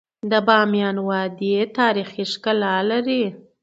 [0.31, 3.23] د بامیان وادی تاریخي ښکلا لري.